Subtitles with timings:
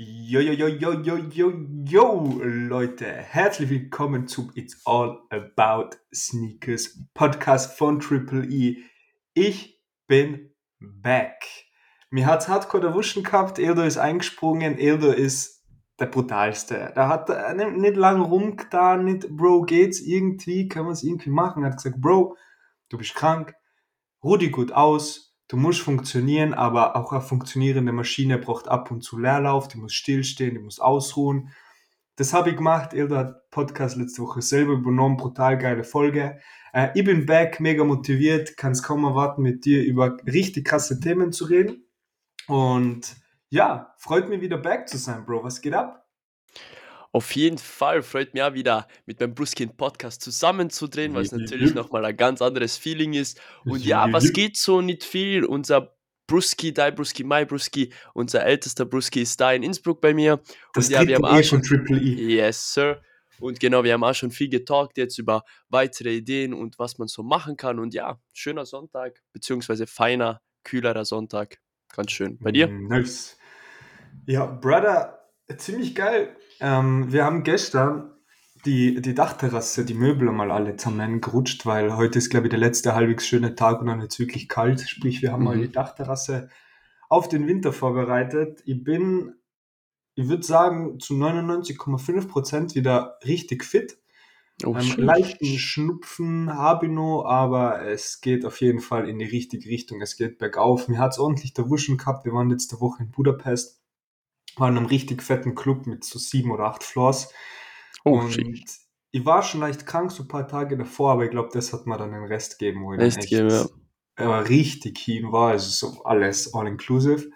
[0.00, 1.52] Yo, yo, yo, yo, yo, yo,
[1.84, 8.76] yo, Leute, herzlich willkommen zum It's All About Sneakers Podcast von Triple E.
[9.34, 11.42] Ich bin back.
[12.10, 15.64] Mir hat's hardcore erwuschen gehabt, Eldo ist eingesprungen, Eldo ist
[15.98, 16.92] der brutalste.
[16.94, 21.30] Da hat er nicht, nicht lang rumgetan, nicht, Bro, geht's irgendwie, kann man es irgendwie
[21.30, 21.64] machen?
[21.64, 22.36] Er hat gesagt, Bro,
[22.88, 23.52] du bist krank,
[24.22, 29.02] ruh dich gut aus, du musst funktionieren, aber auch eine funktionierende Maschine braucht ab und
[29.02, 31.50] zu Leerlauf, die muss stillstehen, die muss ausruhen.
[32.16, 32.94] Das habe ich gemacht.
[32.94, 36.40] Ilda hat Podcast letzte Woche selber übernommen, brutal geile Folge.
[36.72, 41.00] Äh, ich bin back, mega motiviert, kann es kaum erwarten, mit dir über richtig krasse
[41.00, 41.86] Themen zu reden.
[42.46, 43.16] Und
[43.50, 45.44] ja, freut mich wieder back zu sein, Bro.
[45.44, 46.07] Was geht ab?
[47.12, 52.04] Auf jeden Fall freut mich auch wieder mit meinem Bruskin Podcast zusammenzudrehen, es natürlich nochmal
[52.04, 53.40] ein ganz anderes Feeling ist.
[53.64, 55.44] Und ja, was geht so nicht viel?
[55.44, 60.40] Unser Bruski, dein Bruski, mein Bruski, unser ältester Bruski ist da in Innsbruck bei mir.
[60.74, 62.36] Das und ja, wir haben auch schon Triple E.
[62.36, 63.00] Yes, Sir.
[63.40, 67.08] Und genau, wir haben auch schon viel getalkt jetzt über weitere Ideen und was man
[67.08, 67.78] so machen kann.
[67.78, 71.58] Und ja, schöner Sonntag, beziehungsweise feiner, kühlerer Sonntag.
[71.94, 72.38] Ganz schön.
[72.38, 72.68] Bei dir?
[72.68, 73.38] Mm, nice.
[74.26, 76.36] Ja, Brother, ziemlich geil.
[76.60, 78.10] Ähm, wir haben gestern
[78.64, 82.94] die, die Dachterrasse, die Möbel mal alle zusammengerutscht, weil heute ist, glaube ich, der letzte
[82.94, 84.80] halbwegs schöne Tag und dann ist wirklich kalt.
[84.80, 85.46] Sprich, wir haben mhm.
[85.46, 86.48] mal die Dachterrasse
[87.08, 88.62] auf den Winter vorbereitet.
[88.64, 89.34] Ich bin,
[90.14, 93.98] ich würde sagen, zu 99,5 Prozent wieder richtig fit.
[94.64, 99.24] Oh, ähm, leichten Schnupfen habe ich noch, aber es geht auf jeden Fall in die
[99.24, 100.02] richtige Richtung.
[100.02, 100.88] Es geht bergauf.
[100.88, 102.24] Mir hat es ordentlich der Wuschen gehabt.
[102.24, 103.77] Wir waren letzte Woche in Budapest
[104.58, 107.32] war in einem richtig fetten Club mit so sieben oder acht Floors.
[108.04, 108.70] Oh, und shit.
[109.10, 111.86] ich war schon leicht krank, so ein paar Tage davor, aber ich glaube, das hat
[111.86, 113.66] mir dann den Rest gegeben, wo ich Rest echt, geben, ja.
[114.16, 117.30] aber richtig keen war, also so alles all-inclusive.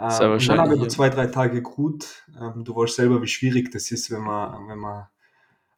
[0.00, 0.88] Ähm, dann habe ich ja.
[0.88, 2.24] zwei, drei Tage gut.
[2.40, 5.08] Ähm, du weißt selber, wie schwierig das ist, wenn man, wenn man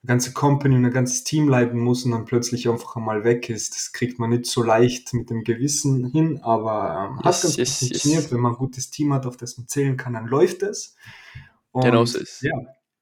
[0.06, 3.75] ganze Company und ein ganzes Team leiten muss und dann plötzlich einfach einmal weg ist.
[3.75, 7.56] Das kriegt man nicht so leicht mit dem Gewissen hin, aber ähm, yes, hat ganz
[7.56, 8.22] yes, gut funktioniert.
[8.22, 8.33] Yes.
[8.33, 10.97] Wenn man ein gutes Team hat, auf das man zählen kann, dann läuft es.
[11.72, 12.55] Und, genau so ist Ja,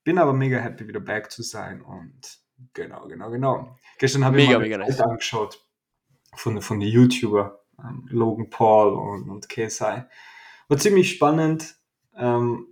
[0.02, 2.40] bin aber mega happy, wieder back zu sein und
[2.74, 3.76] genau, genau, genau.
[3.98, 5.00] Gestern habe ich mir mega nice.
[5.00, 5.64] angeschaut
[6.34, 10.02] von, von den YouTuber, ähm, Logan Paul und, und KSI.
[10.68, 11.76] War ziemlich spannend.
[12.16, 12.66] Ähm,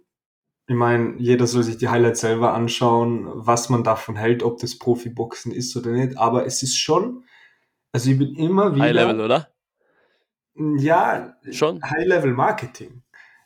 [0.69, 4.79] ich meine, jeder soll sich die Highlights selber anschauen, was man davon hält, ob das
[4.79, 6.19] Profiboxen ist oder nicht.
[6.19, 7.25] Aber es ist schon,
[7.93, 8.85] also ich bin immer wieder.
[8.85, 9.49] High Level, oder?
[10.79, 11.83] Ja, schon.
[11.83, 13.03] High Level Marketing.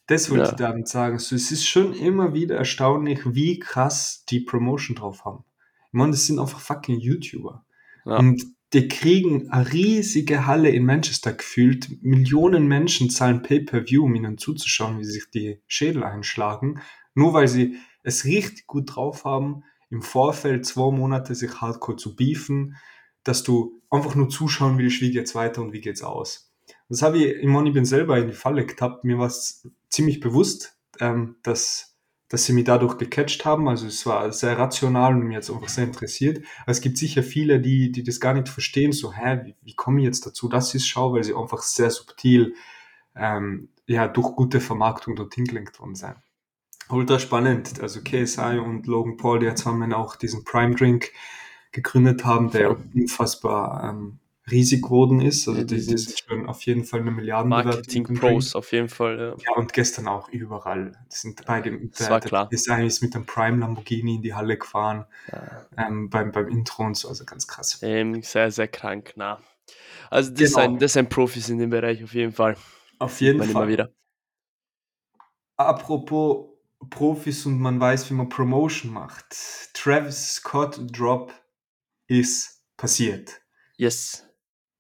[0.07, 0.51] Das wollte ja.
[0.51, 1.19] ich damit sagen.
[1.19, 5.45] So, es ist schon immer wieder erstaunlich, wie krass die Promotion drauf haben.
[5.89, 7.65] Ich meine, das sind einfach fucking YouTuber.
[8.07, 8.17] Ja.
[8.17, 12.03] Und die kriegen eine riesige Halle in Manchester gefühlt.
[12.03, 16.81] Millionen Menschen zahlen Pay-Per-View, um ihnen zuzuschauen, wie sich die Schädel einschlagen.
[17.15, 22.15] Nur weil sie es richtig gut drauf haben, im Vorfeld zwei Monate sich hardcore zu
[22.15, 22.77] beefen,
[23.25, 26.53] dass du einfach nur zuschauen willst, wie geht's weiter und wie geht's aus.
[26.89, 29.05] Das habe ich, ich meine, bin selber in die Falle getappt.
[29.05, 31.97] Mir war es ziemlich bewusst, ähm, dass,
[32.29, 33.69] dass sie mich dadurch gecatcht haben.
[33.69, 36.45] Also es war sehr rational und mir jetzt einfach sehr interessiert.
[36.63, 39.75] Aber es gibt sicher viele, die, die das gar nicht verstehen, so, hä, wie, wie
[39.75, 42.55] komme ich jetzt dazu, dass ich es schaue, weil sie einfach sehr subtil
[43.17, 46.17] ähm, ja, durch gute Vermarktung dorthin gelenkt worden sind
[46.93, 47.81] ultra spannend.
[47.81, 51.13] Also KSI und Logan Paul, die jetzt haben auch diesen Prime Drink
[51.73, 54.19] gegründet haben, der unfassbar ähm,
[54.51, 55.49] riesig geworden ist.
[55.49, 59.19] Also die, die sind schon auf jeden Fall eine Milliarden Marketing Pros auf jeden Fall.
[59.19, 59.27] Ja.
[59.51, 59.57] ja.
[59.57, 60.93] und gestern auch überall.
[61.13, 62.49] Die sind bei dem das der, war klar.
[62.49, 65.67] Design ist mit dem Prime Lamborghini in die Halle gefahren ja.
[65.77, 67.79] ähm, beim, beim Intro und so, also ganz krass.
[67.83, 69.41] Ähm, sehr, sehr krank, na.
[70.11, 70.63] Also das, genau.
[70.63, 72.57] sind, das sind Profis in dem Bereich auf jeden Fall.
[72.99, 73.51] Auf jeden Fall.
[73.51, 73.91] Immer wieder.
[75.57, 76.50] Apropos
[76.89, 79.37] Profis und man weiß, wie man Promotion macht.
[79.75, 81.33] Travis Scott Drop
[82.07, 83.41] ist passiert.
[83.77, 84.27] Yes.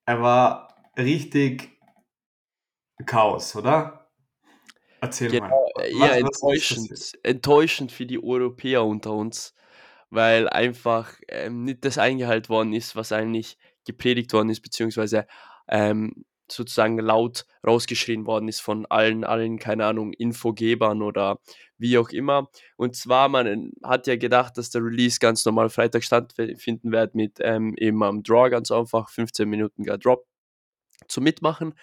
[0.06, 1.78] Er war richtig
[3.06, 4.10] Chaos, oder?
[5.00, 5.90] Erzähl genau, mal.
[5.92, 7.12] Was, ja, enttäuschend.
[7.22, 9.54] Enttäuschend für die Europäer unter uns,
[10.10, 15.26] weil einfach ähm, nicht das eingehalten worden ist, was eigentlich gepredigt worden ist, beziehungsweise
[15.68, 21.38] ähm, sozusagen laut rausgeschrien worden ist von allen, allen, keine Ahnung, Infogebern oder
[21.78, 22.48] wie auch immer.
[22.76, 27.38] Und zwar, man hat ja gedacht, dass der Release ganz normal Freitag stattfinden wird mit
[27.40, 30.26] ähm, eben am Draw ganz einfach, 15 Minuten gar Drop
[31.08, 31.74] zu mitmachen.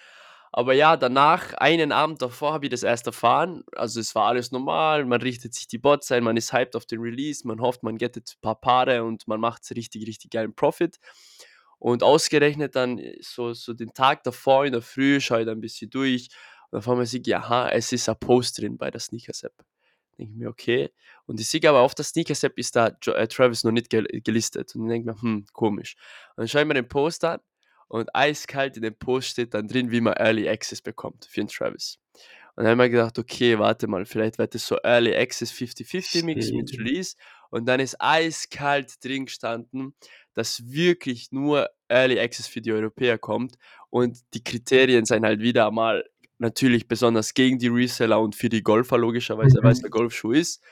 [0.52, 3.64] Aber ja, danach, einen Abend davor, habe ich das erst erfahren.
[3.76, 6.86] Also es war alles normal, man richtet sich die Bots ein, man ist hyped auf
[6.86, 10.54] den Release, man hofft, man gettet ein paar Paare und man macht richtig, richtig geilen
[10.54, 10.98] Profit.
[11.78, 15.58] Und ausgerechnet dann äh, so, so den Tag davor in der Früh schaue ich dann
[15.58, 16.28] ein bisschen durch
[16.70, 19.54] und auf einmal sehe ich, aha, es ist ein Post drin bei der Sneakers-App.
[20.18, 20.90] Denke ich mir, okay.
[21.26, 24.74] Und ich sehe aber auf der Sneakers-App ist da äh, Travis noch nicht gel gelistet.
[24.74, 25.96] Und ich denke mir, hm, komisch.
[26.30, 27.40] Und dann schaue ich mir den Post an
[27.88, 31.48] und eiskalt in dem Post steht dann drin, wie man Early Access bekommt für den
[31.48, 31.98] Travis.
[32.54, 36.24] Und dann haben wir gedacht, okay, warte mal, vielleicht wird das so Early Access 50-50
[36.24, 37.16] Mix mit Release.
[37.50, 39.94] Und dann ist eiskalt drin gestanden,
[40.34, 43.56] dass wirklich nur Early Access für die Europäer kommt.
[43.90, 46.04] Und die Kriterien sind halt wieder mal
[46.38, 49.64] natürlich besonders gegen die Reseller und für die Golfer logischerweise, mhm.
[49.64, 50.62] weil es der Golfschuh ist.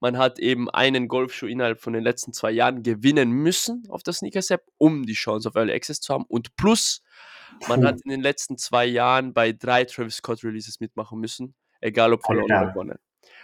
[0.00, 4.12] Man hat eben einen Golfschuh innerhalb von den letzten zwei Jahren gewinnen müssen auf der
[4.12, 6.24] Sneakers App, um die Chance auf Early Access zu haben.
[6.28, 7.02] Und plus,
[7.68, 12.12] man hat in den letzten zwei Jahren bei drei Travis Scott Releases mitmachen müssen, egal
[12.12, 12.98] ob verloren oder gewonnen.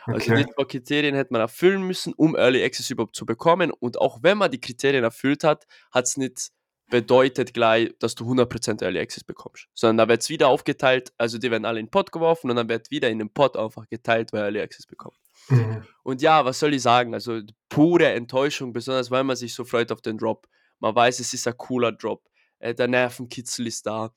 [0.07, 0.45] Also okay.
[0.45, 3.71] die zwei Kriterien hätte man erfüllen müssen, um Early Access überhaupt zu bekommen.
[3.71, 6.51] Und auch wenn man die Kriterien erfüllt hat, hat es nicht
[6.91, 9.69] bedeutet gleich, dass du 100% Early Access bekommst.
[9.75, 12.57] Sondern da wird es wieder aufgeteilt, also die werden alle in den Pot geworfen und
[12.57, 15.17] dann wird wieder in den Pot einfach geteilt, wer Early Access bekommt.
[15.49, 15.85] Mhm.
[16.03, 17.15] Und ja, was soll ich sagen?
[17.15, 20.47] Also pure Enttäuschung, besonders weil man sich so freut auf den Drop.
[20.81, 22.29] Man weiß, es ist ein cooler Drop.
[22.59, 24.13] Äh, der Nervenkitzel ist da.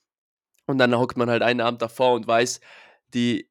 [0.65, 2.59] Und dann hockt man halt einen Abend davor und weiß,
[3.13, 3.49] die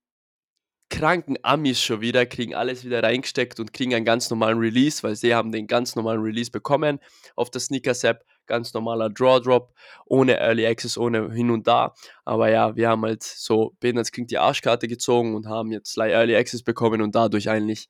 [0.92, 5.16] kranken Amis schon wieder, kriegen alles wieder reingesteckt und kriegen einen ganz normalen Release, weil
[5.16, 6.98] sie haben den ganz normalen Release bekommen
[7.34, 8.24] auf der Sneakers-App.
[8.46, 9.72] Ganz normaler Draw-Drop,
[10.04, 11.94] ohne Early Access, ohne hin und da.
[12.24, 16.36] Aber ja, wir haben halt so Benaz klingt die Arschkarte gezogen und haben jetzt Early
[16.36, 17.88] Access bekommen und dadurch eigentlich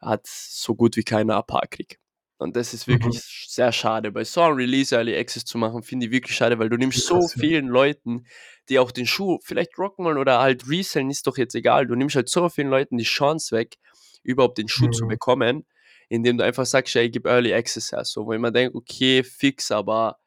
[0.00, 2.00] hat so gut wie keiner ein paar krieg.
[2.38, 3.20] Und das ist wirklich mhm.
[3.46, 4.10] sehr schade.
[4.10, 7.06] Bei so einem Release Early Access zu machen, finde ich wirklich schade, weil du nimmst
[7.06, 8.24] so vielen Leuten,
[8.70, 11.86] die auch den Schuh vielleicht rocken wollen oder halt resellen, ist doch jetzt egal.
[11.86, 13.76] Du nimmst halt so vielen Leuten die Chance weg,
[14.22, 14.92] überhaupt den Schuh mhm.
[14.92, 15.66] zu bekommen,
[16.08, 18.04] indem du einfach sagst, ich gebe Early Access her.
[18.04, 20.18] So, wo mir denke, okay, fix, aber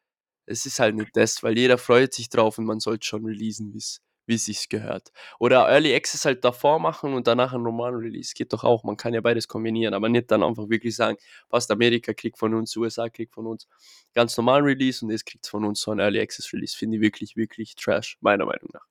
[0.46, 3.72] es ist halt nicht das, weil jeder freut sich drauf und man sollte schon releasen,
[3.72, 5.12] wie es wie es sich gehört.
[5.38, 8.34] Oder Early Access halt davor machen und danach einen normalen Release.
[8.34, 8.84] Geht doch auch.
[8.84, 11.16] Man kann ja beides kombinieren, aber nicht dann einfach wirklich sagen,
[11.48, 13.68] passt Amerika kriegt von uns, USA kriegt von uns
[14.14, 16.76] ganz normalen Release und jetzt kriegt von uns so ein Early Access Release.
[16.76, 18.86] Finde ich wirklich, wirklich trash, meiner Meinung nach.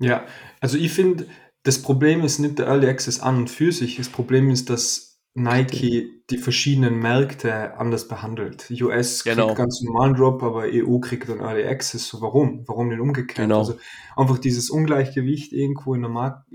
[0.00, 0.26] Ja,
[0.60, 1.28] also ich finde,
[1.62, 3.96] das Problem ist nicht der Early Access an und für sich.
[3.96, 8.70] Das Problem ist, dass Nike die verschiedenen Märkte anders behandelt.
[8.80, 9.46] US genau.
[9.46, 12.08] kriegt ganz normalen Drop, aber EU kriegt dann Early Access.
[12.08, 12.66] So warum?
[12.66, 13.36] Warum denn umgekehrt?
[13.36, 13.58] Genau.
[13.58, 13.76] Also
[14.16, 16.46] einfach dieses Ungleichgewicht irgendwo in der Markt,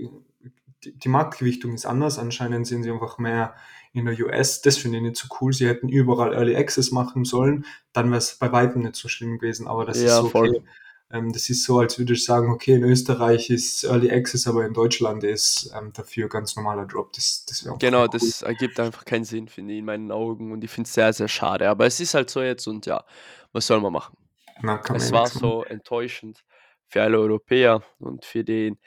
[0.82, 2.18] die, Marktgewichtung ist anders.
[2.18, 3.54] Anscheinend sind sie einfach mehr
[3.92, 4.62] in der US.
[4.62, 5.52] Das finde ich nicht so cool.
[5.52, 7.66] Sie hätten überall Early Access machen sollen.
[7.92, 9.68] Dann wäre es bei weitem nicht so schlimm gewesen.
[9.68, 10.30] Aber das ja, ist okay.
[10.30, 10.56] Voll.
[10.56, 10.62] Ähm,
[11.10, 14.72] das ist so, als würde ich sagen, okay, in Österreich ist Early Access, aber in
[14.72, 17.12] Deutschland ist ähm, dafür ganz normaler Drop.
[17.12, 18.08] Das, das genau, cool.
[18.12, 20.52] das ergibt einfach keinen Sinn, finde ich, in meinen Augen.
[20.52, 21.68] Und ich finde es sehr, sehr schade.
[21.68, 23.04] Aber es ist halt so jetzt und ja,
[23.52, 24.16] was soll man machen?
[24.62, 26.44] Na, es war so enttäuschend
[26.86, 28.78] für alle Europäer und für den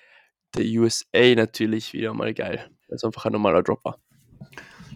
[0.56, 3.98] der USA natürlich wieder mal geil, weil es einfach ein normaler Drop war.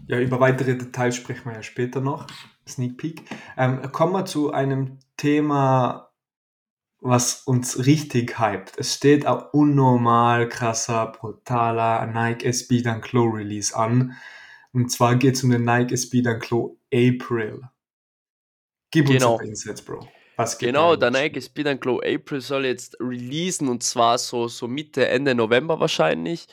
[0.06, 2.26] Ja, über weitere Details sprechen wir ja später noch.
[2.66, 3.22] Sneak Peek.
[3.56, 6.07] Ähm, kommen wir zu einem Thema,
[7.00, 8.72] was uns richtig hypt.
[8.76, 14.16] Es steht ein unnormal krasser, brutaler Nike SB Dunk Low Release an.
[14.72, 17.62] Und zwar geht es um den Nike SB Dunk Low April.
[18.90, 19.34] Gib genau.
[19.34, 20.08] uns Insights, Bro.
[20.36, 24.68] Was genau, der Nike SB Dunk Low April soll jetzt releasen und zwar so, so
[24.68, 26.46] Mitte, Ende November wahrscheinlich.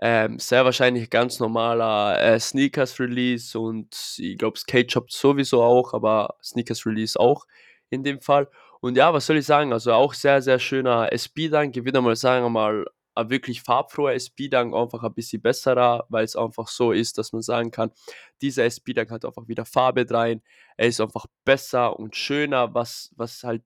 [0.00, 5.92] Ähm, sehr wahrscheinlich ganz normaler äh, Sneakers Release und ich glaube Skate Shop sowieso auch,
[5.92, 7.46] aber Sneakers Release auch
[7.90, 8.48] in dem Fall.
[8.82, 9.72] Und ja, was soll ich sagen?
[9.72, 11.76] Also auch sehr, sehr schöner SP-Dank.
[11.76, 12.84] Ich würde mal sagen, mal
[13.14, 17.42] ein wirklich farbfroher SP-Dank, einfach ein bisschen besserer, weil es einfach so ist, dass man
[17.42, 17.92] sagen kann,
[18.40, 20.42] dieser SP-Dank hat einfach wieder Farbe rein.
[20.76, 23.62] Er ist einfach besser und schöner, was, was halt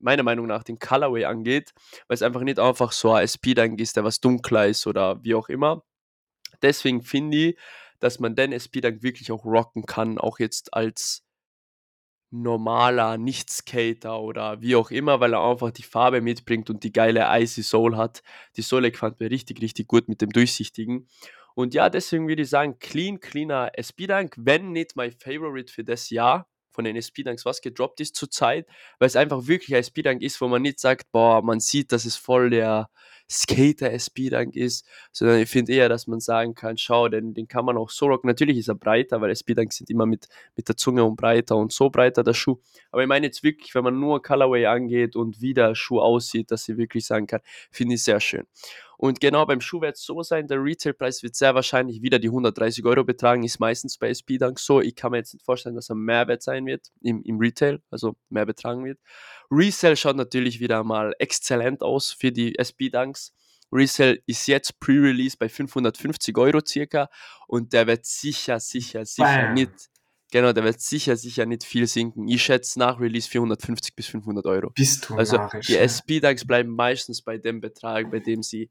[0.00, 1.72] meiner Meinung nach den Colorway angeht,
[2.08, 5.36] weil es einfach nicht einfach so ein SP-Dank ist, der was dunkler ist oder wie
[5.36, 5.84] auch immer.
[6.60, 7.58] Deswegen finde ich,
[8.00, 11.23] dass man den SP-Dank wirklich auch rocken kann, auch jetzt als
[12.34, 17.26] normaler Nicht-Skater oder wie auch immer, weil er einfach die Farbe mitbringt und die geile
[17.30, 18.22] Icy Soul hat.
[18.56, 21.08] Die Sohle gefällt mir richtig, richtig gut mit dem Durchsichtigen.
[21.54, 26.10] Und ja, deswegen würde ich sagen, clean, cleaner SP-Dunk, wenn nicht mein Favorite für das
[26.10, 28.66] Jahr von den SP-Dunks, was gedroppt ist zurzeit,
[28.98, 32.04] weil es einfach wirklich ein SP-Dunk ist, wo man nicht sagt, boah, man sieht, dass
[32.04, 32.90] es voll der
[33.30, 37.76] Skater-SP-Dunk ist, sondern ich finde eher, dass man sagen kann, schau, den, den kann man
[37.76, 38.28] auch so rocken.
[38.28, 41.72] Natürlich ist er breiter, weil SP-Dunks sind immer mit, mit der Zunge und breiter und
[41.72, 42.58] so breiter der Schuh.
[42.90, 46.50] Aber ich meine jetzt wirklich, wenn man nur Colorway angeht und wie der Schuh aussieht,
[46.50, 47.40] dass ich wirklich sagen kann,
[47.70, 48.46] finde ich sehr schön.
[48.98, 52.28] Und genau beim Schuh wird es so sein, der Retailpreis wird sehr wahrscheinlich wieder die
[52.28, 54.80] 130 Euro betragen, ist meistens bei SP Dunk so.
[54.80, 57.80] Ich kann mir jetzt nicht vorstellen, dass er mehr wert sein wird im, im Retail,
[57.90, 58.98] also mehr betragen wird.
[59.50, 63.32] Resell schaut natürlich wieder mal exzellent aus für die SP Dunks.
[63.74, 67.10] Resale ist jetzt Pre-Release bei 550 Euro circa
[67.48, 69.54] und der wird sicher, sicher, sicher Bam.
[69.54, 69.90] nicht,
[70.30, 72.28] genau, der wird sicher, sicher nicht viel sinken.
[72.28, 74.70] Ich schätze nach Release 450 bis 500 Euro.
[74.70, 78.70] Bist du Also die SP-DAX bleiben meistens bei dem Betrag, bei dem sie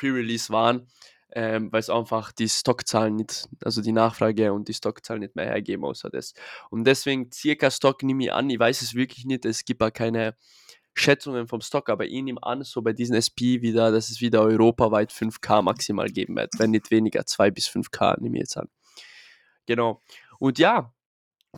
[0.00, 0.86] Pre-Release waren
[1.32, 5.46] ähm, weil es einfach die Stockzahlen nicht, also die Nachfrage und die Stockzahlen nicht mehr
[5.46, 6.34] hergeben außer das.
[6.70, 9.92] Und deswegen circa Stock nehme ich an, ich weiß es wirklich nicht, es gibt auch
[9.92, 10.36] keine
[10.94, 14.42] Schätzungen vom Stock, aber ich nehme an, so bei diesen SP wieder, dass es wieder
[14.42, 18.68] europaweit 5K maximal geben wird, wenn nicht weniger, 2 bis 5K nehme ich jetzt an.
[19.66, 20.02] Genau.
[20.40, 20.92] Und ja,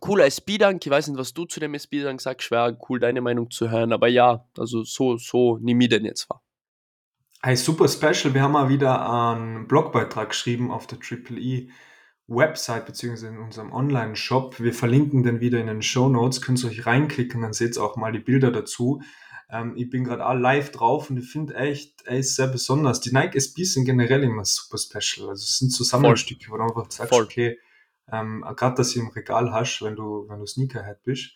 [0.00, 0.84] cooler SP-Dank.
[0.84, 2.46] Ich weiß nicht, was du zu dem SP-Dank sagst.
[2.46, 3.92] Schwer, cool, deine Meinung zu hören.
[3.92, 6.42] Aber ja, also so, so nehme ich den jetzt wahr.
[7.44, 8.34] Hey, super special.
[8.34, 11.70] Wir haben mal wieder einen Blogbeitrag geschrieben auf der Triple E
[12.28, 14.60] Website beziehungsweise in unserem Online-Shop.
[14.60, 16.40] Wir verlinken den wieder in den Show Notes.
[16.40, 19.02] Könnt ihr euch reinklicken, dann seht ihr auch mal die Bilder dazu.
[19.50, 23.00] Ähm, ich bin gerade live drauf und ich finde echt, ey, sehr besonders.
[23.00, 25.30] Die Nike SBs sind generell immer super special.
[25.30, 27.24] Also es sind Zusammenstücke, wo du einfach sagst, Voll.
[27.24, 27.58] okay,
[28.12, 31.32] ähm, gerade dass du im Regal hast, wenn du, wenn du Sneakerhead bist.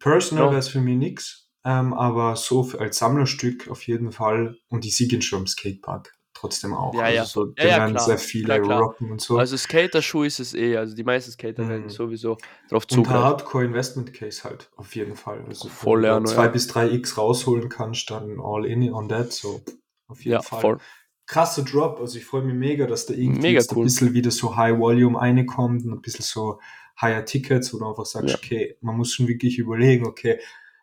[0.00, 0.50] Personal ja.
[0.50, 4.56] wäre es für mich nix ähm, aber so als Sammlerstück auf jeden Fall.
[4.68, 6.94] Und die siegen schon im Skatepark trotzdem auch.
[6.94, 7.20] Ja, ja.
[7.22, 8.02] Also so, ja, ja, klar.
[8.02, 8.80] sehr viele klar, klar.
[8.80, 9.36] rocken und so.
[9.36, 11.68] Also Skater-Schuh ist es eh, also die meisten Skater mhm.
[11.68, 12.38] werden sowieso
[12.70, 13.16] drauf zugreifen.
[13.16, 15.44] Und Hardcore Investment Case halt, auf jeden Fall.
[15.46, 16.48] Also voll wenn du 2 ja.
[16.48, 19.60] bis 3 X rausholen kannst, dann all in on that, so
[20.06, 20.60] auf jeden ja, Fall.
[20.60, 20.78] Voll.
[21.26, 23.82] Krasser Drop, also ich freue mich mega, dass da irgendwie mega cool.
[23.82, 26.60] ein bisschen wieder so High Volume reinkommt und ein bisschen so
[26.98, 30.38] higher Tickets, wo du einfach sagst, okay, man muss schon wirklich überlegen, okay,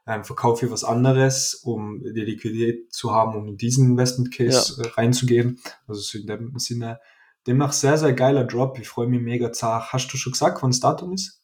[0.07, 4.75] ähm, verkaufe ich was anderes, um die Liquidität zu haben, um in diesen Investment Case
[4.77, 4.85] ja.
[4.85, 5.59] äh, reinzugehen.
[5.87, 6.99] Also so in dem Sinne,
[7.47, 8.77] demnach sehr, sehr geiler Drop.
[8.79, 9.93] Ich freue mich mega zart.
[9.93, 11.41] Hast du schon gesagt, wann das Datum ist?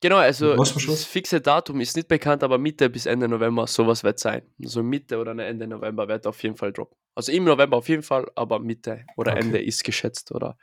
[0.00, 4.18] Genau, also das fixe Datum ist nicht bekannt, aber Mitte bis Ende November sowas wird
[4.18, 4.42] sein.
[4.60, 6.96] Also Mitte oder Ende November wird auf jeden Fall droppen.
[7.14, 9.42] Also im November auf jeden Fall, aber Mitte oder okay.
[9.42, 10.58] Ende ist geschätzt oder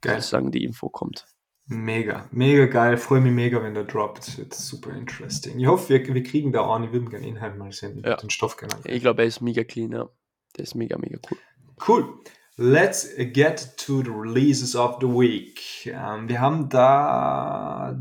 [0.00, 0.16] Geil.
[0.16, 1.26] sozusagen die Info kommt.
[1.70, 2.96] Mega, mega geil.
[2.96, 4.38] Freue mich mega, wenn der droppt.
[4.38, 5.58] Wird super interesting.
[5.58, 6.82] Ich hoffe, wir, wir kriegen da auch.
[6.82, 8.02] Ich würde gerne Inhalt mal sehen.
[8.04, 8.16] Ja.
[8.16, 8.80] Den Stoff genannt.
[8.86, 10.08] Ich glaube, er ist mega clean, ja.
[10.56, 11.38] Der ist mega, mega cool.
[11.86, 12.20] Cool.
[12.56, 15.86] Let's get to the releases of the week.
[15.86, 18.00] Ähm, wir haben da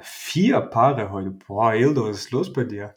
[0.00, 1.30] vier Paare heute.
[1.30, 2.94] Boah, Ildo, was ist los bei dir?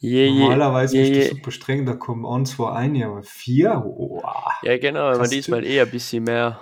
[0.00, 3.82] Yeah, Normalerweise yeah, bist du super streng, da kommen uns vor ein, aber vier?
[3.84, 4.22] Wow.
[4.62, 6.60] Ja, genau, aber diesmal eher ein bisschen mehr.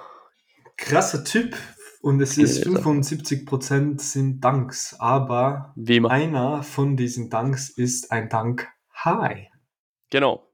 [0.78, 1.54] Krasser Typ,
[2.06, 5.74] und es ist 75% sind Danks, aber
[6.08, 8.68] einer von diesen Danks ist ein Dank
[9.04, 9.48] High.
[10.10, 10.48] Genau.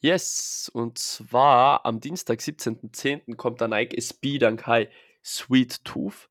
[0.00, 3.36] Yes, und zwar am Dienstag, 17.10.
[3.36, 4.88] kommt der Nike SB Dank High
[5.24, 6.28] Sweet Tooth.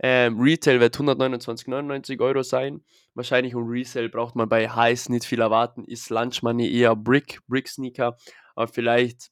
[0.00, 2.82] Ähm, Retail wird 129,99 Euro sein.
[3.14, 5.84] Wahrscheinlich um Resale braucht man bei Highs nicht viel erwarten.
[5.84, 8.16] Ist Lunch Money eher Brick, Brick Sneaker.
[8.56, 9.30] Aber vielleicht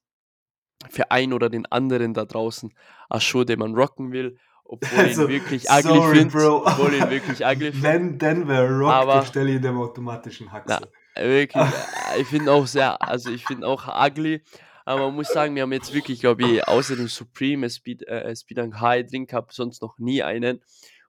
[0.88, 2.72] für einen oder den anderen da draußen
[3.08, 6.52] ein Show, den man rocken will, obwohl also, ihn wirklich ugly finde.
[6.52, 7.82] Obwohl ihn wirklich ugly finde.
[7.82, 10.78] Wenn Denver rockt, aber, stelle ich dem automatischen Haxel.
[11.16, 11.64] Na, wirklich,
[12.18, 14.42] ich finde auch sehr, also ich finde auch ugly,
[14.84, 18.34] aber man muss sagen, wir haben jetzt wirklich, glaube ich, außer dem Supreme Speed, äh,
[18.34, 20.62] Speed High Drink gehabt, sonst noch nie einen.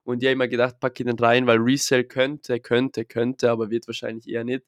[0.04, 3.70] Und ich habe immer gedacht, packe ich den rein, weil Resale könnte, könnte, könnte, aber
[3.70, 4.64] wird wahrscheinlich eher nicht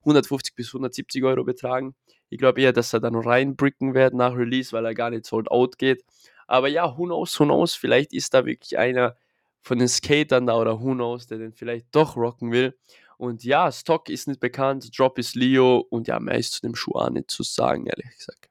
[0.00, 1.94] 150 bis 170 Euro betragen.
[2.30, 5.50] Ich glaube eher, dass er dann reinbricken wird nach Release, weil er gar nicht sold
[5.50, 6.04] out geht.
[6.46, 9.16] Aber ja, who knows, who knows, vielleicht ist da wirklich einer
[9.60, 12.76] von den Skatern da oder who knows, der den vielleicht doch rocken will.
[13.18, 16.74] Und ja, Stock ist nicht bekannt, Drop ist Leo und ja, mehr ist zu dem
[16.74, 18.48] Schuh auch nicht zu sagen, ehrlich gesagt.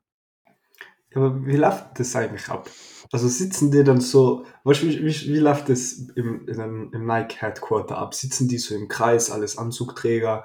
[1.15, 2.69] Aber wie läuft das eigentlich ab?
[3.11, 7.41] Also sitzen die dann so, weißt wie, wie, wie läuft das im, im, im Nike
[7.41, 8.13] Headquarter ab?
[8.13, 10.43] Sitzen die so im Kreis, alles Anzugträger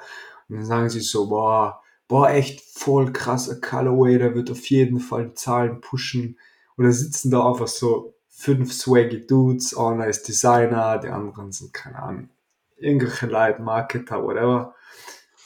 [0.48, 1.81] und dann sagen sie so, boah,
[2.12, 6.38] boah, echt voll krasser Colorway, der wird auf jeden Fall die Zahlen pushen.
[6.76, 11.72] Und da sitzen da einfach so fünf swaggy Dudes, einer ist Designer, die anderen sind,
[11.72, 12.28] keine Ahnung,
[12.76, 14.74] irgendwelche Leute, Marketer, whatever.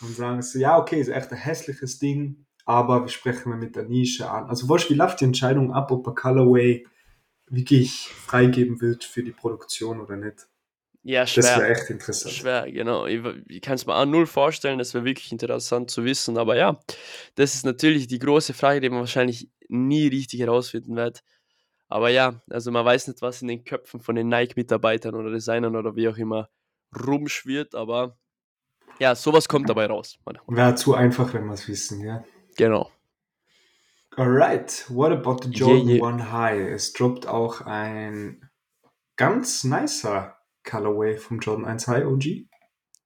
[0.01, 3.85] Und sagen so, ja, okay, ist echt ein hässliches Ding, aber wir sprechen mit der
[3.85, 4.47] Nische an.
[4.47, 6.85] Also, weißt, wie läuft die Entscheidung ab, ob ein Colorway
[7.49, 10.49] wirklich freigeben wird für die Produktion oder nicht?
[11.09, 11.45] Ja, schwer.
[11.45, 12.35] Das wäre echt interessant.
[12.35, 13.07] Schwer, genau.
[13.07, 16.37] Ich, ich kann es mir auch null vorstellen, das wäre wirklich interessant zu wissen.
[16.37, 16.81] Aber ja,
[17.37, 21.23] das ist natürlich die große Frage, die man wahrscheinlich nie richtig herausfinden wird.
[21.87, 25.77] Aber ja, also man weiß nicht, was in den Köpfen von den Nike-Mitarbeitern oder Designern
[25.77, 26.49] oder wie auch immer
[27.07, 28.19] rumschwirrt, aber
[28.99, 30.19] ja, sowas kommt dabei raus.
[30.49, 32.25] Wäre zu einfach, wenn wir es wissen, ja.
[32.57, 32.91] Genau.
[34.17, 36.05] Alright, what about the Jordan yeah, yeah.
[36.05, 36.73] One High?
[36.73, 38.51] Es droppt auch ein
[39.15, 40.36] ganz nicer
[40.67, 42.47] Colorway vom Jordan 1 High OG?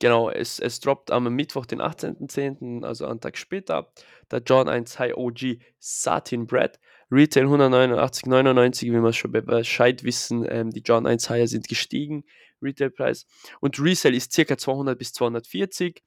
[0.00, 3.92] Genau, es, es droppt am Mittwoch, den 18.10., also einen Tag später,
[4.30, 6.80] der John 1 High OG Satin Bread.
[7.12, 10.46] Retail 189,99, wie wir schon Bescheid wissen.
[10.48, 12.24] Ähm, die John 1 High sind gestiegen,
[12.62, 13.26] Retailpreis.
[13.60, 14.56] Und Resale ist ca.
[14.56, 16.02] 200 bis 240,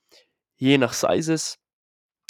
[0.56, 1.60] je nach Sizes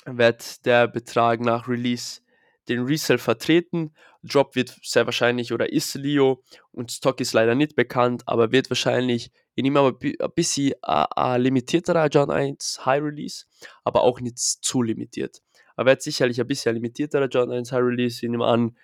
[0.06, 2.22] wird der Betrag nach Release
[2.70, 3.94] den Resell vertreten.
[4.24, 8.70] Drop wird sehr wahrscheinlich oder ist Leo und Stock ist leider nicht bekannt, aber wird
[8.70, 13.46] wahrscheinlich in ihm aber ein bisschen ein limitierterer John 1 High Release,
[13.84, 15.42] aber auch nicht zu limitiert.
[15.76, 18.78] Er wird sicherlich ein bisschen limitierterer John 1 High Release, in ihm an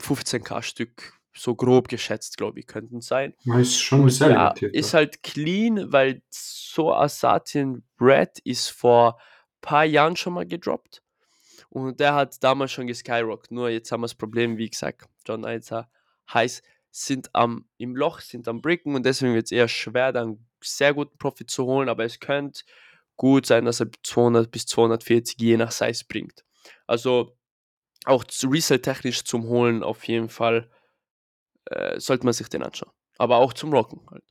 [0.00, 3.34] 15k Stück, so grob geschätzt, glaube ich, könnten sein.
[3.58, 4.74] Ist schon sehr ja, limitiert.
[4.74, 10.46] Ist halt clean, weil so ein Satin Bread ist vor ein paar Jahren schon mal
[10.46, 11.02] gedroppt
[11.76, 13.50] und der hat damals schon geskyrockt.
[13.50, 15.90] Nur jetzt haben wir das Problem, wie gesagt, John Eizer
[16.32, 20.46] heiß sind am, im Loch, sind am Bricken und deswegen wird es eher schwer, dann
[20.62, 22.62] sehr guten Profit zu holen, aber es könnte
[23.16, 26.46] gut sein, dass er 200 bis 240 je nach Size bringt.
[26.86, 27.36] Also
[28.06, 30.70] auch Resell-technisch zum Holen auf jeden Fall
[31.66, 32.92] äh, sollte man sich den anschauen.
[33.18, 34.24] Aber auch zum Rocken halt.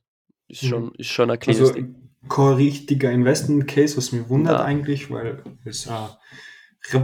[0.48, 0.68] Ist mhm.
[0.68, 2.10] schon, ist schon ein kleines also, Ding.
[2.28, 4.64] Kein richtiger Investment-Case, was mich wundert ja.
[4.64, 6.08] eigentlich, weil es äh,
[6.94, 6.98] äh,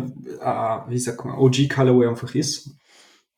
[0.89, 2.71] wie sagt man, OG Colorway einfach ist.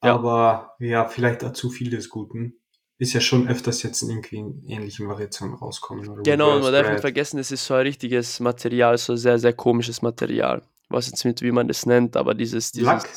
[0.02, 0.14] Ja.
[0.14, 2.60] Aber ja, vielleicht auch zu viel des Guten.
[2.98, 6.22] Ist ja schon öfters jetzt irgendwie in ähnlichen Variationen rauskommen.
[6.22, 10.00] Genau, man darf nicht vergessen, es ist so ein richtiges Material, so sehr, sehr komisches
[10.00, 10.62] Material.
[10.88, 12.70] Was jetzt mit, wie man das nennt, aber dieses.
[12.70, 13.08] dieses Lack?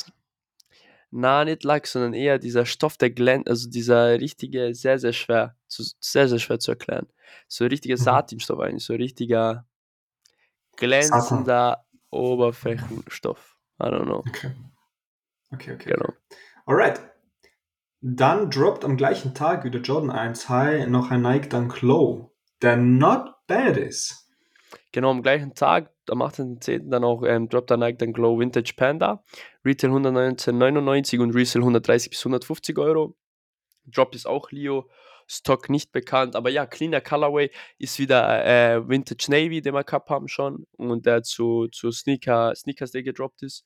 [1.11, 5.55] Na, nicht Lack, sondern eher dieser Stoff, der glänzt, also dieser richtige, sehr, sehr schwer,
[5.67, 7.07] zu, sehr, sehr schwer zu erklären.
[7.47, 8.01] So ein richtiger mhm.
[8.01, 9.65] Satinstoff eigentlich, so ein richtiger
[10.75, 13.57] glänzender, Oberflächenstoff.
[13.79, 14.23] I don't know.
[14.27, 14.51] Okay.
[15.53, 15.91] Okay, okay.
[15.91, 16.13] Genau.
[16.65, 17.01] Alright.
[18.01, 22.31] Dann droppt am gleichen Tag wie der Jordan 1 High noch ein Nike Dunk Low,
[22.61, 24.29] der not bad ist.
[24.91, 26.89] Genau, am gleichen Tag, am 18.10.
[26.89, 29.23] dann auch ähm, droppt der Nike Dunk Low Vintage Panda.
[29.65, 33.15] Retail 119,99 und Resale 130 bis 150 Euro.
[33.85, 34.89] Drop ist auch Leo.
[35.27, 36.35] Stock nicht bekannt.
[36.35, 41.05] Aber ja, cleaner Colorway ist wieder äh, Vintage Navy, den wir gehabt haben schon und
[41.05, 43.65] der zu, zu Sneaker, Sneakers Day gedroppt ist.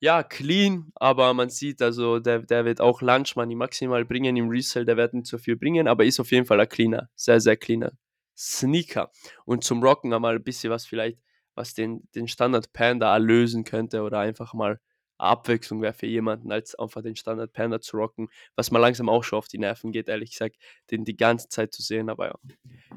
[0.00, 4.48] Ja, clean, aber man sieht, also der, der wird auch Lunch Money maximal bringen im
[4.48, 7.40] Resell, der wird nicht so viel bringen, aber ist auf jeden Fall ein cleaner, sehr,
[7.40, 7.92] sehr cleaner
[8.36, 9.10] Sneaker.
[9.44, 11.18] Und zum Rocken einmal ein bisschen was vielleicht,
[11.56, 14.78] was den, den Standard Panda erlösen könnte oder einfach mal
[15.18, 19.24] Abwechslung wäre für jemanden, als einfach den Standard Panda zu rocken, was mal langsam auch
[19.24, 20.56] schon auf die Nerven geht, ehrlich gesagt,
[20.90, 22.34] den die ganze Zeit zu sehen, aber ja.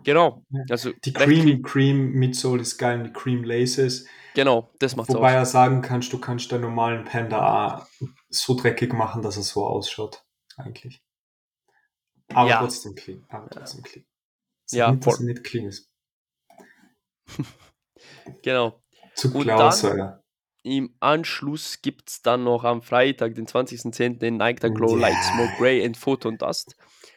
[0.03, 0.45] Genau.
[0.69, 4.07] Also die Cream, Cream Midsole ist geil, die Cream Laces.
[4.33, 7.87] Genau, das macht Wobei er sagen kannst, du kannst den normalen Panda
[8.29, 10.23] so dreckig machen, dass er so ausschaut,
[10.57, 11.01] eigentlich.
[12.33, 12.59] Aber ja.
[12.59, 13.25] trotzdem clean.
[13.29, 14.05] Aber trotzdem clean.
[14.65, 15.89] Das ja, nicht, dass er nicht clean ist.
[18.41, 18.81] genau.
[19.15, 20.23] Zu Klaus, Alter.
[20.63, 25.09] Im Anschluss gibt es dann noch am Freitag, den 20.10., den Nike Glow yeah.
[25.09, 26.75] Light Smoke Grey and Photon Dust.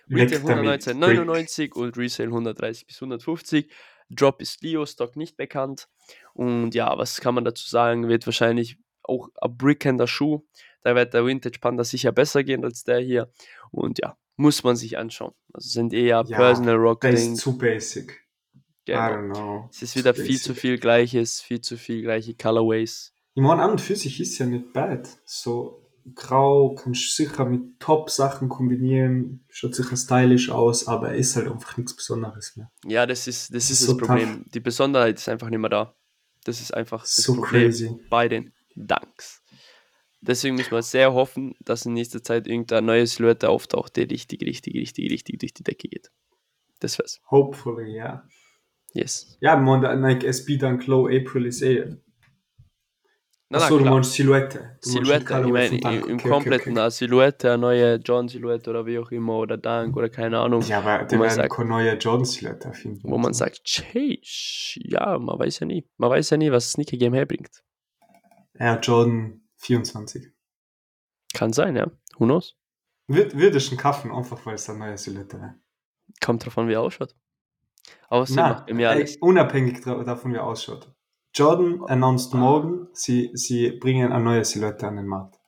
[0.09, 3.70] Retail 119,99 und Resale 130 bis 150.
[4.11, 5.88] Drop ist Leo, Stock nicht bekannt.
[6.35, 8.09] Und ja, was kann man dazu sagen?
[8.09, 10.46] Wird wahrscheinlich auch ein brickender Schuh.
[10.83, 13.30] Da wird der Vintage Panda sicher besser gehen als der hier.
[13.70, 15.33] Und ja, muss man sich anschauen.
[15.52, 17.02] Also sind eher ja, Personal Rock.
[17.02, 18.20] Das ist zu basic.
[18.85, 18.98] Genau.
[18.98, 19.68] I don't know.
[19.70, 23.13] Es ist wieder viel zu viel Gleiches, viel zu viel gleiche Colorways.
[23.35, 25.09] Ich meine, an und für sich ist ja nicht bad.
[25.25, 31.35] So grau kannst du sicher mit Top-Sachen kombinieren, schaut sicher stylisch aus, aber er ist
[31.35, 32.70] halt einfach nichts Besonderes mehr.
[32.85, 34.42] Ja, das ist das, ist, ist das Problem.
[34.44, 34.53] Tough.
[34.53, 35.94] Die Besonderheit ist einfach nicht mehr da.
[36.44, 37.97] Das ist einfach das so Problem crazy.
[38.11, 39.42] bei den Dunks.
[40.20, 44.42] Deswegen müssen wir sehr hoffen, dass in nächster Zeit irgendein neues Silhouette auftaucht, der richtig,
[44.42, 46.11] richtig, richtig, richtig durch die Decke geht.
[46.81, 47.20] Das wär's.
[47.31, 48.05] Hopefully, ja.
[48.05, 48.29] Yeah.
[48.94, 49.37] Yes.
[49.40, 51.97] Ja, man, Nike SB Dunk Low April ist eh
[53.50, 54.78] na, Achso, du meinst Silhouette.
[54.83, 56.90] Du Silhouette, ich meine, im, okay, kompletten okay, okay.
[56.90, 60.62] Silhouette, eine neue John-Silhouette oder wie auch immer, oder Dank oder keine Ahnung.
[60.62, 63.02] Ja, aber der werden keine neue John-Silhouette erfinden.
[63.04, 65.87] Wo man sagt, Chase, ja, man weiß ja nie.
[65.98, 67.62] Man weiß ja nie, was Sneaker Game herbringt.
[68.59, 70.33] Ja, Jordan 24.
[71.35, 71.90] Kann sein, ja.
[72.18, 72.57] Who knows?
[73.09, 75.54] Wird, würde ich schon kaufen, einfach weil es eine neue Silhouette wäre.
[76.24, 77.14] Kommt davon, wie er ausschaut.
[78.09, 80.93] Aber Nein, im Jahr ey, unabhängig davon, wie er ausschaut.
[81.37, 85.40] Jordan announced morgen, sie, sie bringen eine neue Silhouette an den Markt.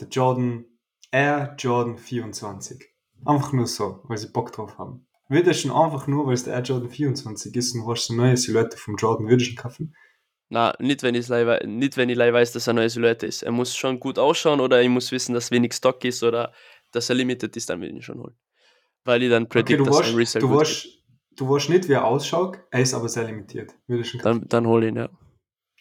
[0.00, 0.64] Der Jordan
[1.12, 2.84] Air Jordan 24.
[3.24, 5.06] Einfach nur so, weil sie Bock drauf haben.
[5.28, 8.36] Würde schon einfach nur, weil es der Air Jordan 24 ist und hast eine neue
[8.36, 9.94] Silhouette vom Jordan, würde ich kaufen?
[10.48, 13.42] Na, nicht wenn, ich nicht wenn ich weiß, dass er eine neue Silhouette ist.
[13.42, 16.52] Er muss schon gut ausschauen oder ich muss wissen, dass wenig Stock ist oder
[16.90, 18.36] dass er limited ist, dann will ich ihn schon holen.
[19.04, 20.97] Weil ich dann predict, okay, dass warst, ein Resale du warst,
[21.38, 23.74] du weißt nicht, wie er ausschaut, er ist aber sehr limitiert.
[24.22, 25.08] Dann, dann hol ihn, ja.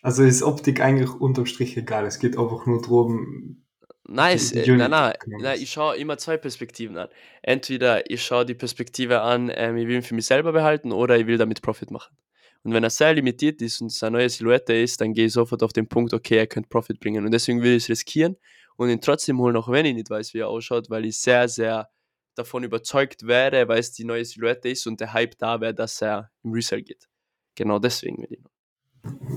[0.02, 2.06] Also ist Optik eigentlich unterm Strich egal.
[2.06, 3.64] Es geht einfach nur darum.
[4.08, 4.52] Nice.
[4.52, 7.10] Die, die nein, nein, nein, ich schaue immer zwei Perspektiven an.
[7.42, 11.18] Entweder ich schaue die Perspektive an, ähm, ich will ihn für mich selber behalten oder
[11.18, 12.16] ich will damit Profit machen.
[12.64, 15.34] Und wenn er sehr limitiert ist und es eine neue Silhouette ist, dann gehe ich
[15.34, 17.26] sofort auf den Punkt, okay, er könnte Profit bringen.
[17.26, 18.38] Und deswegen will ich es riskieren
[18.78, 21.48] und ihn trotzdem holen, auch wenn ich nicht weiß, wie er ausschaut, weil ich sehr,
[21.50, 21.90] sehr
[22.38, 26.02] davon überzeugt wäre, weil es die neue Silhouette ist und der Hype da wäre, dass
[26.02, 27.08] er im Resell geht.
[27.56, 28.52] Genau deswegen will ich noch.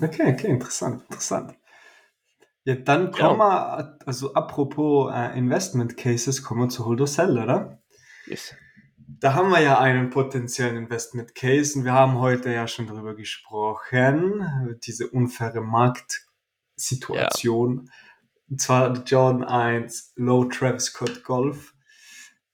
[0.03, 1.55] Okay, okay, interessant, interessant.
[2.65, 3.39] Ja, dann kommen genau.
[3.39, 7.81] wir, also apropos äh, Investment Cases, kommen wir zu Hold or Sell, oder?
[8.27, 8.55] Yes.
[9.19, 13.15] Da haben wir ja einen potenziellen Investment Case und wir haben heute ja schon darüber
[13.15, 17.87] gesprochen, diese unfaire Marktsituation.
[17.87, 17.93] Ja.
[18.51, 21.70] Und zwar Jordan 1 Low Travis Scott Golf.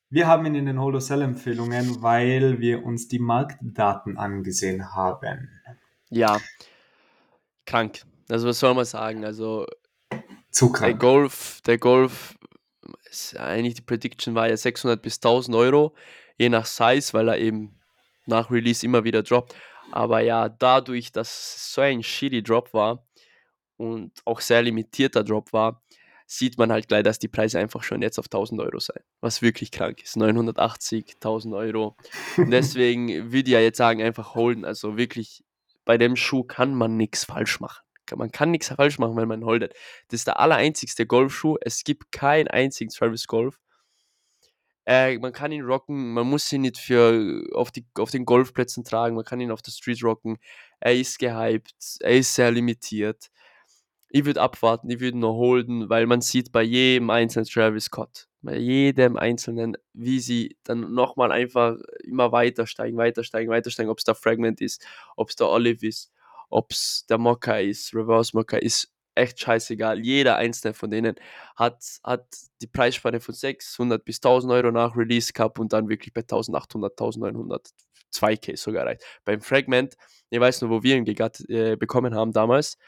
[0.09, 4.95] Wir haben ihn in den Hold or Sell Empfehlungen, weil wir uns die Marktdaten angesehen
[4.95, 5.49] haben.
[6.11, 6.39] Ja,
[7.65, 8.03] krank.
[8.29, 9.25] Also was soll man sagen?
[9.25, 9.67] Also
[10.51, 10.93] Zu krank.
[10.93, 12.37] der Golf, der Golf,
[13.37, 15.95] eigentlich die Prediction war ja 600 bis 1000 Euro,
[16.39, 17.81] je nach Size, weil er eben
[18.27, 19.57] nach Release immer wieder droppt.
[19.91, 23.05] Aber ja, dadurch, dass es so ein shitty Drop war
[23.77, 25.83] und auch sehr limitierter Drop war,
[26.27, 29.43] sieht man halt gleich, dass die Preise einfach schon jetzt auf 1000 Euro sein, was
[29.43, 30.17] wirklich krank ist.
[30.17, 31.97] 980, 1000 Euro.
[32.37, 34.65] Und deswegen würde ich ja jetzt sagen, einfach holen.
[34.65, 35.45] Also wirklich
[35.85, 37.83] bei dem Schuh kann man nichts falsch machen.
[38.15, 39.75] Man kann nichts falsch machen, wenn man holdet.
[40.09, 41.57] Das ist der allereinzigste Golfschuh.
[41.61, 43.59] Es gibt keinen einzigen Travis Golf.
[44.85, 48.85] Äh, man kann ihn rocken, man muss ihn nicht für auf, die, auf den Golfplätzen
[48.85, 50.39] tragen, man kann ihn auf der Street rocken.
[50.79, 53.31] Er ist gehypt, er ist sehr limitiert.
[54.09, 58.29] Ich würde abwarten, ich würde nur holden, weil man sieht bei jedem einzelnen Travis Scott,
[58.41, 63.91] bei jedem einzelnen, wie sie dann nochmal einfach immer weiter steigen, weiter steigen, weiter steigen,
[63.91, 66.13] ob es der Fragment ist, ob es der Olive ist,
[66.51, 69.99] ob es der Mocker ist, Reverse Mocker ist echt scheißegal.
[70.01, 71.17] Jeder einzelne von denen
[71.57, 72.27] hat, hat
[72.61, 76.93] die Preisspanne von 600 bis 1000 Euro nach Release gehabt und dann wirklich bei 1800,
[76.93, 77.71] 1900,
[78.13, 79.03] 2K sogar erreicht.
[79.25, 79.97] Beim Fragment,
[80.31, 82.79] ich weiß nur, wo wir ihn äh, bekommen haben damals,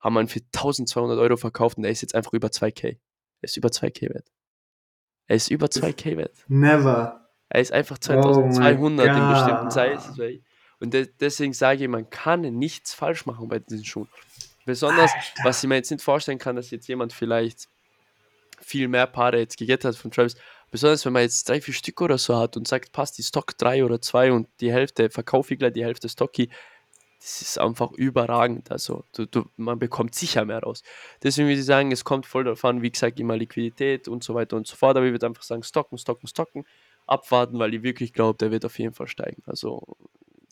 [0.00, 2.86] haben wir ihn für 1200 Euro verkauft und er ist jetzt einfach über 2K.
[2.88, 2.98] Er
[3.42, 4.28] ist über 2K wert.
[5.26, 6.34] Er ist über 2K wert.
[6.48, 7.28] Never.
[7.48, 10.40] Er ist einfach 2200 oh in bestimmten Size.
[10.78, 14.08] Und de deswegen sage ich, man kann nichts falsch machen bei diesen Schuhen.
[14.66, 15.44] Besonders, Alter.
[15.44, 17.68] was ich mir jetzt nicht vorstellen kann, dass jetzt jemand vielleicht
[18.60, 20.36] viel mehr Paare jetzt gegettet hat von Travis.
[20.70, 23.56] Besonders wenn man jetzt drei, vier Stück oder so hat und sagt, passt die Stock
[23.56, 26.50] 3 oder 2 und die Hälfte verkaufe ich gleich, die Hälfte Stocky
[27.20, 28.70] das ist einfach überragend.
[28.70, 30.82] Also du, du, man bekommt sicher mehr raus.
[31.22, 34.34] Deswegen würde ich sagen, es kommt voll darauf an, wie gesagt, immer Liquidität und so
[34.34, 34.96] weiter und so fort.
[34.96, 36.64] Aber ich würde einfach sagen, stocken, stocken, stocken,
[37.06, 39.42] abwarten, weil ich wirklich glaube, der wird auf jeden Fall steigen.
[39.46, 39.82] Also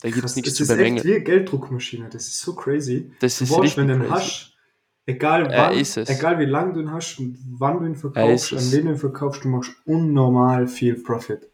[0.01, 0.97] da gibt es nichts zu bemängeln.
[0.97, 3.13] Das ist echt wie Gelddruckmaschine, das ist so crazy.
[3.21, 4.55] Das du ist weißt, wenn du ihn hast,
[5.07, 8.87] egal wann, egal wie lange du ihn hast und wann du ihn verkaufst, an wen
[8.87, 11.49] du ihn verkaufst, du machst unnormal viel Profit.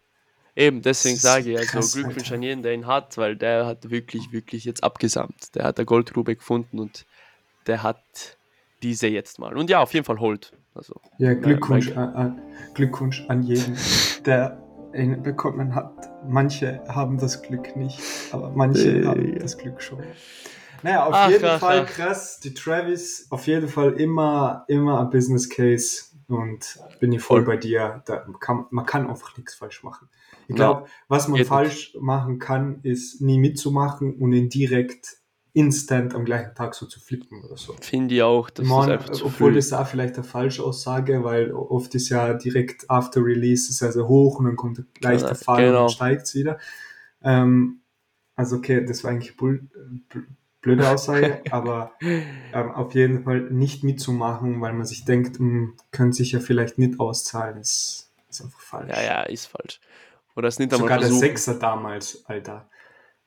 [0.61, 4.31] Eben, deswegen sage ich, also Glückwunsch an jeden, der ihn hat, weil der hat wirklich,
[4.31, 5.55] wirklich jetzt abgesamt.
[5.55, 7.07] Der hat der Goldgrube gefunden und
[7.67, 8.03] der hat
[8.83, 9.57] diese jetzt mal.
[9.57, 10.53] Und ja, auf jeden Fall holt.
[10.75, 12.43] Also, ja, Glückwunsch, an, an,
[12.75, 13.75] Glückwunsch an jeden,
[14.27, 14.63] der
[14.95, 15.95] ihn bekommen hat.
[16.29, 17.99] Manche haben das Glück nicht,
[18.31, 20.03] aber manche äh, haben das Glück schon.
[20.83, 21.91] Naja, auf ach, jeden ach, Fall ach.
[21.91, 22.39] krass.
[22.41, 27.57] Die Travis, auf jeden Fall immer, immer ein Business Case und bin ich voll, bei
[27.57, 28.03] dir.
[28.07, 30.09] Da kann, man kann einfach nichts falsch machen.
[30.49, 32.03] Ich glaube, was man falsch nicht.
[32.03, 35.21] machen kann, ist nie mitzumachen und ihn direkt
[35.53, 37.75] instant am gleichen Tag so zu flippen oder so.
[37.81, 38.51] Finde ich auch.
[38.51, 43.25] Das Man, obwohl das auch vielleicht eine falsche Aussage, weil oft ist ja direkt after
[43.25, 45.85] release sehr, sehr hoch und dann kommt gleich der Fall genau.
[45.85, 46.59] und steigt es wieder.
[47.23, 47.81] Ähm,
[48.37, 49.69] also okay, das war eigentlich bull,
[50.61, 51.93] blöde Aussage, aber
[52.53, 56.41] ähm, auf jeden Fall nicht mitzumachen, weil man sich denkt, mh, hm, könnte sich ja
[56.41, 58.91] vielleicht nicht auszahlen, ist, ist einfach falsch.
[58.91, 59.81] Ja, ja, ist falsch.
[60.37, 62.69] Oder es nicht Sogar der Sechser damals, Alter,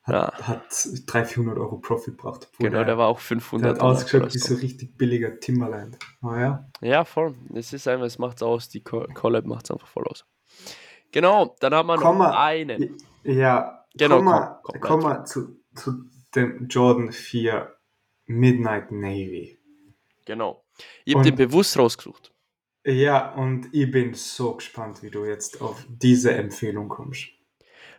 [0.03, 0.47] hat, ja.
[0.47, 2.49] hat 300, 400 Euro Profit gebracht.
[2.59, 3.65] Genau, der, der, war auch 500.
[3.65, 5.97] Der hat ausgeschaut wie so richtig billiger Timberland.
[6.21, 6.69] Oh, ja.
[6.81, 7.35] ja, voll.
[7.53, 10.25] Es ist einfach, es macht es aus, die Collab macht es einfach voll aus.
[11.11, 12.97] Genau, dann haben wir noch Komma, einen.
[13.23, 17.75] Ja, genau, komm mal, komm, zu, zu dem Jordan 4
[18.25, 19.57] Midnight Navy.
[20.25, 20.65] Genau.
[21.05, 22.33] Ich habe den bewusst rausgesucht.
[22.85, 27.29] Ja, und ich bin so gespannt, wie du jetzt auf diese Empfehlung kommst.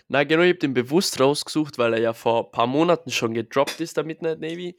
[0.09, 3.33] Na genau, ich habe den bewusst rausgesucht, weil er ja vor ein paar Monaten schon
[3.33, 4.77] gedroppt ist, der Midnight Navy.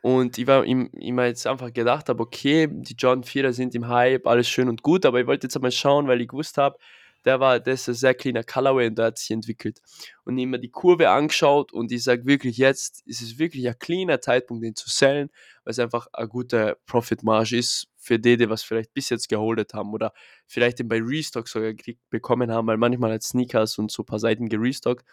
[0.00, 3.88] Und ich war ihm immer jetzt einfach gedacht habe, okay, die John 4er sind im
[3.88, 6.78] Hype, alles schön und gut, aber ich wollte jetzt einmal schauen, weil ich gewusst habe,
[7.24, 9.80] der war, der ist ein sehr cleaner Colorway und der hat sich entwickelt.
[10.24, 14.20] Und immer die Kurve angeschaut und ich sage wirklich, jetzt ist es wirklich ein cleaner
[14.20, 15.30] Zeitpunkt, den zu sellen,
[15.64, 19.74] weil es einfach eine gute Profit-Marge ist für die, die was vielleicht bis jetzt geholdet
[19.74, 20.12] haben oder
[20.46, 21.72] vielleicht den bei Restock sogar
[22.10, 25.06] bekommen haben, weil manchmal hat Sneakers und so ein paar Seiten gerestockt,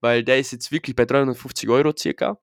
[0.00, 2.38] weil der ist jetzt wirklich bei 350 Euro circa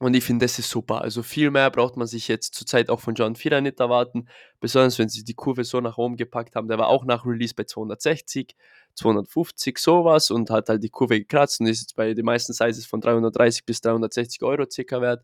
[0.00, 1.02] und ich finde, das ist super.
[1.02, 4.28] Also viel mehr braucht man sich jetzt zurzeit auch von John Fira nicht erwarten.
[4.58, 6.68] Besonders wenn sie die Kurve so nach oben gepackt haben.
[6.68, 8.56] Der war auch nach Release bei 260,
[8.94, 12.86] 250, sowas und hat halt die Kurve gekratzt und ist jetzt bei den meisten Sizes
[12.86, 15.22] von 330 bis 360 Euro circa wert.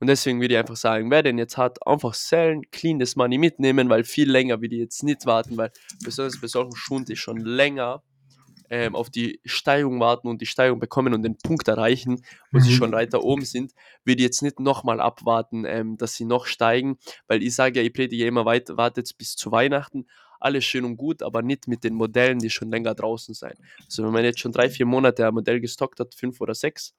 [0.00, 3.38] Und deswegen würde ich einfach sagen, wer den jetzt hat, einfach sellen, clean das Money
[3.38, 5.70] mitnehmen, weil viel länger will ich jetzt nicht warten, weil
[6.02, 8.02] besonders bei solchen Schuhen, die schon länger
[8.72, 12.62] ähm, auf die Steigung warten und die Steigung bekommen und den Punkt erreichen, wo mhm.
[12.62, 16.96] sie schon weiter oben sind, würde jetzt nicht nochmal abwarten, ähm, dass sie noch steigen,
[17.26, 20.06] weil ich sage ja, ich predige immer weiter, wartet bis zu Weihnachten,
[20.40, 23.56] alles schön und gut, aber nicht mit den Modellen, die schon länger draußen sind.
[23.84, 26.94] Also wenn man jetzt schon drei, vier Monate ein Modell gestockt hat, fünf oder sechs,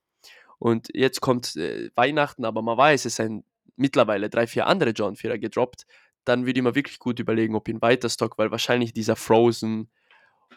[0.60, 5.16] und jetzt kommt äh, Weihnachten, aber man weiß, es sind mittlerweile drei, vier andere John
[5.16, 5.88] Vierer gedroppt,
[6.24, 9.16] dann würde ich mir wirklich gut überlegen, ob ich ihn weiter stock, weil wahrscheinlich dieser
[9.16, 9.90] Frozen,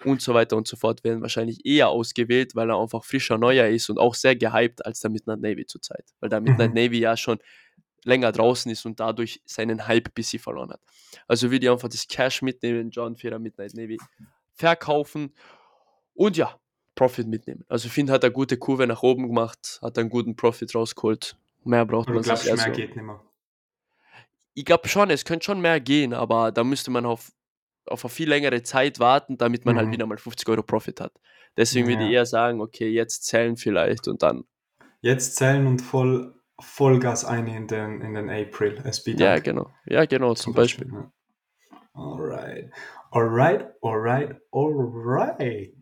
[0.05, 3.69] und so weiter und so fort werden wahrscheinlich eher ausgewählt, weil er einfach frischer, neuer
[3.69, 6.05] ist und auch sehr gehypt als der Midnight Navy zurzeit.
[6.21, 6.77] Weil der Midnight mhm.
[6.77, 7.39] Navy ja schon
[8.05, 10.81] länger draußen ist und dadurch seinen Hype bis sie verloren hat.
[11.27, 13.99] Also würde ich einfach das Cash mitnehmen, John Vierer Midnight Navy
[14.55, 15.35] verkaufen
[16.15, 16.59] und ja,
[16.95, 17.65] Profit mitnehmen.
[17.69, 21.37] Also Finn hat eine gute Kurve nach oben gemacht, hat einen guten Profit rausgeholt.
[21.65, 23.21] Mehr braucht man sich mehr geht nicht mehr.
[24.55, 27.33] Ich glaube schon, es könnte schon mehr gehen, aber da müsste man auf
[27.89, 29.91] auf eine viel längere Zeit warten, damit man halt mhm.
[29.91, 31.13] halt wieder mal 50 Euro Profit hat.
[31.57, 31.95] Deswegen ja.
[31.95, 34.45] würde ich eher sagen, okay, jetzt zählen vielleicht und dann.
[35.01, 39.13] Jetzt zählen und voll Vollgas ein in den, in den April SB.
[39.19, 39.71] Ja, genau.
[39.85, 40.87] Ja, genau, zum, zum Beispiel.
[40.87, 41.11] Beispiel.
[41.93, 42.71] Alright.
[43.11, 45.75] Alright, alright, alright.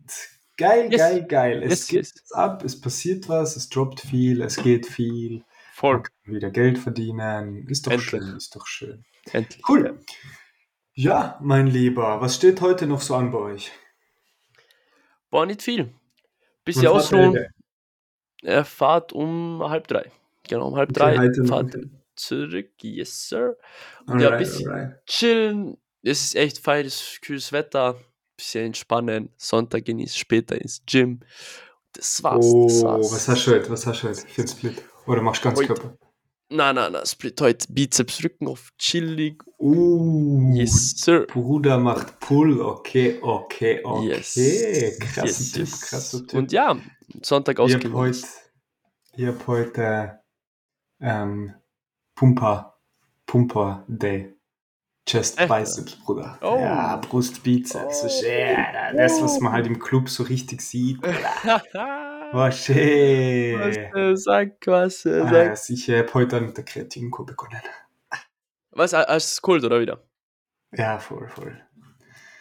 [0.57, 0.99] Geil, yes.
[0.99, 1.63] geil, geil.
[1.63, 2.31] Es yes, geht yes.
[2.31, 5.43] ab, es passiert was, es droppt viel, es geht viel.
[5.73, 5.95] Voll.
[5.95, 7.67] Man kann wieder Geld verdienen.
[7.67, 8.09] Ist doch Endlich.
[8.09, 9.03] schön, ist doch schön.
[9.33, 9.61] Endlich.
[9.67, 9.99] Cool.
[10.95, 11.37] Ja.
[11.41, 13.71] Mein Lieber, was steht heute noch so an bei euch?
[15.29, 15.93] War nicht viel.
[16.63, 17.47] Bisschen ausruhen.
[18.41, 20.11] Er fahrt um halb drei.
[20.47, 21.75] Genau, um halb okay, drei fahrt
[22.15, 22.71] zurück.
[22.81, 23.57] Yes, sir.
[24.07, 25.05] Und ja, ein bisschen alright.
[25.05, 25.77] chillen.
[26.01, 27.95] Es ist echt feines, kühles Wetter.
[28.37, 29.29] Bisschen entspannen.
[29.37, 31.21] Sonntag genießen, später ins Gym.
[31.93, 32.45] Das war's.
[32.45, 33.11] Oh, das war's.
[33.11, 33.69] was hast du heute?
[33.69, 34.83] Was hast du heute für ein Split?
[35.07, 35.97] Oder machst du ganz heute, Körper?
[36.49, 37.05] Nein, nein, nein.
[37.05, 39.43] Split heute Bizeps, Rücken auf chillig.
[39.57, 41.25] Uh, yes, sir.
[41.27, 42.61] Bruder macht Pull.
[42.61, 44.07] Okay, okay, okay.
[44.07, 44.33] Yes.
[44.99, 45.81] Krasser yes, Typ, yes.
[45.81, 46.33] krasser Typ.
[46.33, 46.77] Und ja,
[47.23, 48.27] Sonntag ausgenutzt.
[49.17, 50.19] Ich habe heute
[50.99, 51.55] ähm,
[52.15, 52.77] Pumper,
[53.25, 54.35] Pumper Day.
[55.07, 55.49] Chest Echt?
[55.49, 56.37] Biceps, Bruder.
[56.41, 56.57] Oh.
[56.59, 58.01] Ja, Brust, Bizeps.
[58.03, 58.07] Oh.
[58.07, 60.99] So, yeah, das, was man halt im Club so richtig sieht.
[62.31, 63.59] War schön.
[63.59, 65.51] Was äh, sag, was äh, sag.
[65.51, 67.61] Ah, ich habe heute mit der Kreatinkur begonnen.
[68.71, 70.03] Was, als Kult oder wieder?
[70.71, 71.61] Ja, voll, voll.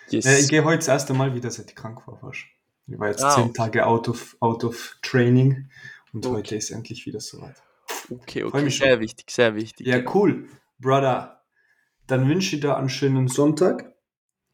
[0.08, 0.26] Yes.
[0.26, 2.44] Äh, ich gehe heute das erste Mal wieder, seit ich krank war fast.
[2.86, 3.52] Ich war jetzt ah, zehn okay.
[3.52, 5.70] Tage out of, out of Training
[6.12, 6.36] und okay.
[6.36, 7.62] heute ist endlich wieder soweit.
[8.10, 8.68] Okay, okay.
[8.68, 9.86] Sehr wichtig, sehr wichtig.
[9.86, 10.48] Ja, cool.
[10.78, 11.42] Brother,
[12.06, 13.93] dann wünsche ich dir einen schönen Sonntag.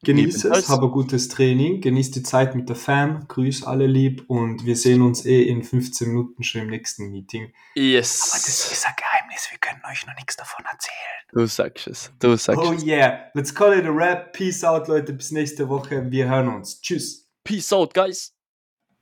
[0.03, 4.23] Genieß es, habe ein gutes Training, genieß die Zeit mit der Fam, grüß alle lieb
[4.27, 7.53] und wir sehen uns eh in 15 Minuten schon im nächsten Meeting.
[7.75, 8.31] Yes.
[8.31, 10.95] Aber das ist ein Geheimnis, wir können euch noch nichts davon erzählen.
[11.33, 12.81] Du sagst es, du sagst oh es.
[12.81, 14.33] Oh yeah, let's call it a wrap.
[14.33, 16.09] Peace out, Leute, bis nächste Woche.
[16.09, 16.81] Wir hören uns.
[16.81, 17.29] Tschüss.
[17.43, 18.33] Peace out, guys.